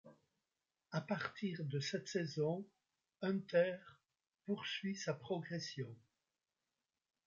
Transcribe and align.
À 0.89 0.99
partir 0.99 1.63
de 1.63 1.79
cette 1.79 2.07
saison, 2.07 2.65
Hunter 3.21 3.77
poursuit 4.45 4.95
sa 4.95 5.13
progression. 5.13 5.95